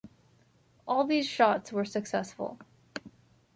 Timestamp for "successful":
1.85-2.57